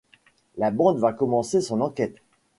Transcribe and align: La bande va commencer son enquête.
La 0.57 0.71
bande 0.71 0.97
va 0.97 1.13
commencer 1.13 1.61
son 1.61 1.79
enquête. 1.79 2.15